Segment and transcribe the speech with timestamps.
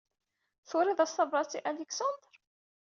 [0.69, 2.33] Turiḍ-as tabṛat i Alexander?